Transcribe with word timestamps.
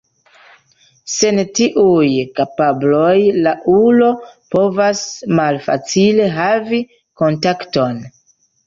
Sen 1.15 1.41
tiuj 1.59 2.07
kapabloj 2.39 3.13
la 3.49 3.55
ulo 3.77 4.11
povas 4.57 5.07
malfacile 5.43 6.31
havi 6.41 6.85
kontakton. 7.25 8.07